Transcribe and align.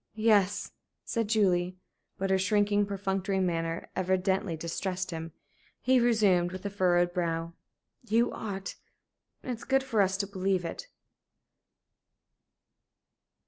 "Yes," 0.15 0.71
said 1.05 1.27
Julie. 1.29 1.77
But 2.17 2.31
her 2.31 2.39
shrinking, 2.39 2.87
perfunctory 2.87 3.39
manner 3.39 3.87
evidently 3.95 4.57
distressed 4.57 5.11
him. 5.11 5.31
He 5.79 5.99
resumed, 5.99 6.51
with 6.51 6.65
a 6.65 6.71
furrowed 6.71 7.13
brow: 7.13 7.53
"You 8.09 8.31
ought. 8.31 8.73
It 9.43 9.51
is 9.51 9.63
good 9.63 9.83
for 9.83 10.01
us 10.01 10.17
to 10.17 10.25
believe 10.25 10.65
it." 10.65 10.87